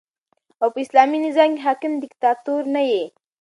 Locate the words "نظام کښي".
1.27-1.61